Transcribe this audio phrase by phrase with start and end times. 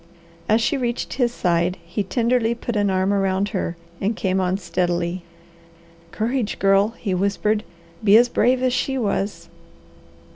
[0.49, 4.57] As she reached his side, he tenderly put an arm around her, and came on
[4.57, 5.21] steadily.
[6.09, 7.63] "Courage Girl!" he whispered.
[8.03, 9.47] "Be as brave as she was!"